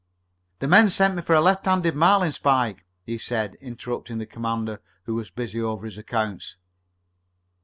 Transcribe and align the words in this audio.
"The 0.57 0.67
men 0.67 0.89
sent 0.89 1.15
me 1.15 1.21
for 1.21 1.35
a 1.35 1.41
left 1.41 1.67
handed 1.67 1.93
marlinspike," 1.93 2.79
he 3.05 3.19
said, 3.19 3.53
interrupting 3.61 4.17
the 4.17 4.25
commander, 4.25 4.81
who 5.03 5.13
was 5.13 5.29
busy 5.29 5.61
over 5.61 5.85
his 5.85 5.99
accounts. 5.99 6.57